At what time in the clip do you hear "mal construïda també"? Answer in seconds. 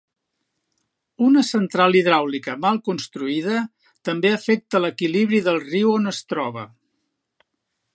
2.65-4.35